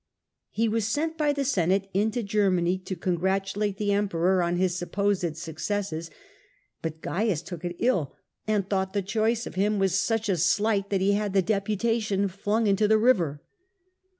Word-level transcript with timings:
He 0.49 0.67
was 0.67 0.87
sent 0.87 1.15
by 1.15 1.31
the 1.31 1.45
Senate 1.45 1.87
into 1.93 2.23
Germany 2.23 2.79
to 2.79 2.95
congratulate 2.95 3.77
the 3.77 3.91
Emperor 3.91 4.41
on 4.41 4.55
his 4.55 4.75
supposed 4.75 5.37
successes; 5.37 6.09
but 6.81 7.03
Caius 7.03 7.43
took 7.43 7.63
it 7.63 7.75
ill, 7.77 8.15
and 8.47 8.67
thought 8.67 8.93
the 8.93 9.03
choice 9.03 9.45
of 9.45 9.53
him 9.53 9.77
was 9.77 9.93
such 9.93 10.27
a 10.27 10.37
slight 10.37 10.89
that 10.89 11.01
he 11.01 11.11
had 11.11 11.33
the 11.33 11.43
deputation 11.43 12.27
flung 12.27 12.65
into 12.65 12.87
the 12.87 12.97
river. 12.97 13.43